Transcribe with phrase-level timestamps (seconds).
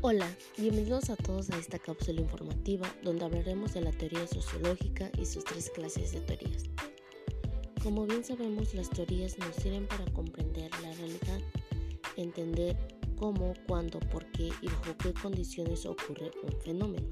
[0.00, 5.26] Hola, bienvenidos a todos a esta cápsula informativa donde hablaremos de la teoría sociológica y
[5.26, 6.66] sus tres clases de teorías.
[7.82, 11.40] Como bien sabemos, las teorías nos sirven para comprender la realidad,
[12.16, 12.76] entender
[13.16, 17.08] cómo, cuándo, por qué y bajo qué condiciones ocurre un fenómeno.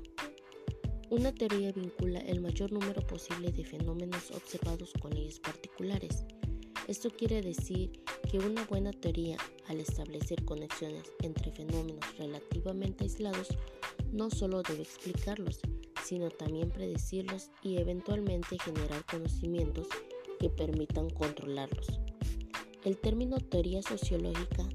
[1.11, 6.25] Una teoría vincula el mayor número posible de fenómenos observados con leyes particulares.
[6.87, 7.91] Esto quiere decir
[8.31, 9.37] que una buena teoría,
[9.69, 13.48] al establecer conexiones entre fenómenos relativamente aislados,
[14.12, 15.61] no solo debe explicarlos,
[16.05, 19.87] sino también predecirlos y eventualmente generar conocimientos
[20.39, 21.87] que permitan controlarlos.
[22.84, 24.69] El término teoría sociológica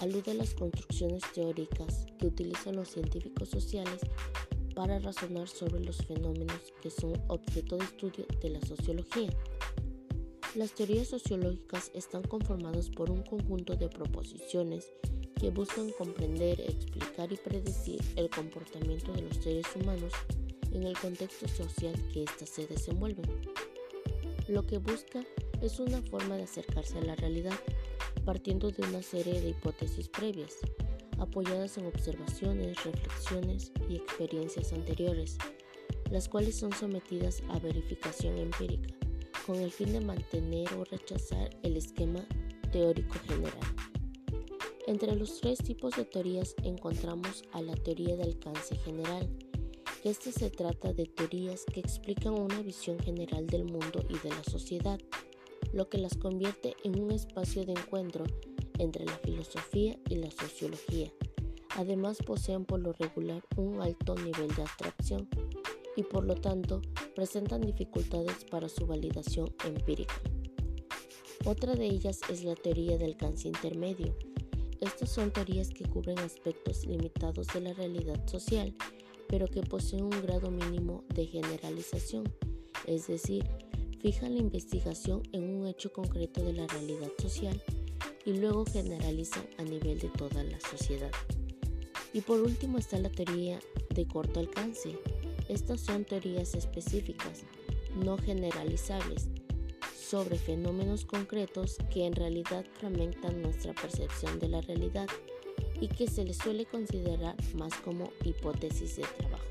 [0.00, 4.00] alude a las construcciones teóricas que utilizan los científicos sociales
[4.74, 9.30] para razonar sobre los fenómenos que son objeto de estudio de la sociología.
[10.56, 14.92] Las teorías sociológicas están conformadas por un conjunto de proposiciones
[15.38, 20.12] que buscan comprender, explicar y predecir el comportamiento de los seres humanos
[20.72, 23.30] en el contexto social que éstas se desenvuelven.
[24.48, 25.24] Lo que busca
[25.62, 27.54] es una forma de acercarse a la realidad,
[28.24, 30.56] partiendo de una serie de hipótesis previas,
[31.20, 35.38] apoyadas en observaciones, reflexiones y experiencias anteriores,
[36.10, 38.92] las cuales son sometidas a verificación empírica
[39.50, 42.24] con el fin de mantener o rechazar el esquema
[42.70, 43.58] teórico general.
[44.86, 49.28] Entre los tres tipos de teorías encontramos a la teoría de alcance general,
[50.04, 54.44] este se trata de teorías que explican una visión general del mundo y de la
[54.44, 55.00] sociedad,
[55.72, 58.24] lo que las convierte en un espacio de encuentro
[58.78, 61.10] entre la filosofía y la sociología.
[61.70, 65.28] Además poseen por lo regular un alto nivel de abstracción
[65.96, 66.82] y por lo tanto
[67.14, 70.14] presentan dificultades para su validación empírica.
[71.44, 74.14] Otra de ellas es la teoría de alcance intermedio.
[74.80, 78.74] Estas son teorías que cubren aspectos limitados de la realidad social,
[79.28, 82.24] pero que poseen un grado mínimo de generalización,
[82.86, 83.44] es decir,
[84.00, 87.62] fijan la investigación en un hecho concreto de la realidad social
[88.24, 91.10] y luego generalizan a nivel de toda la sociedad.
[92.12, 93.60] Y por último está la teoría
[93.94, 94.98] de corto alcance,
[95.50, 97.42] estas son teorías específicas,
[97.96, 99.28] no generalizables,
[99.92, 105.08] sobre fenómenos concretos que en realidad fragmentan nuestra percepción de la realidad
[105.80, 109.44] y que se les suele considerar más como hipótesis de trabajo.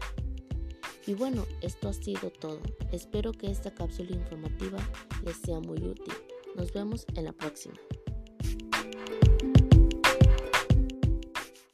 [1.06, 2.62] Y bueno, esto ha sido todo.
[2.92, 4.80] Espero que esta cápsula informativa
[5.26, 6.14] les sea muy útil.
[6.56, 7.76] Nos vemos en la próxima.